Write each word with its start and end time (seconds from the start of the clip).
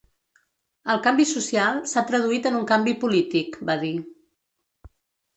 El 0.93 1.01
canvi 1.07 1.25
social 1.31 1.75
s’ha 1.91 2.03
traduït 2.11 2.47
en 2.51 2.57
un 2.59 2.63
canvi 2.71 2.93
polític, 3.03 3.59
va 3.69 3.75
dir. 3.85 3.93